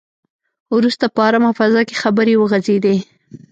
وروسته 0.75 1.05
په 1.15 1.19
ارامه 1.27 1.51
فضا 1.59 1.81
کې 1.87 1.95
خبرې 2.03 2.33
وغځېدې. 2.37 2.95